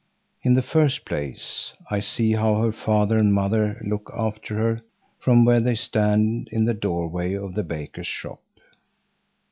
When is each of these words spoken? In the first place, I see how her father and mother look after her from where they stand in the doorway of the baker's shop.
In 0.41 0.55
the 0.55 0.63
first 0.63 1.05
place, 1.05 1.73
I 1.91 1.99
see 1.99 2.31
how 2.31 2.59
her 2.59 2.71
father 2.71 3.17
and 3.17 3.31
mother 3.31 3.79
look 3.85 4.11
after 4.17 4.57
her 4.57 4.79
from 5.19 5.45
where 5.45 5.59
they 5.59 5.75
stand 5.75 6.49
in 6.51 6.65
the 6.65 6.73
doorway 6.73 7.35
of 7.35 7.53
the 7.53 7.61
baker's 7.61 8.07
shop. 8.07 8.41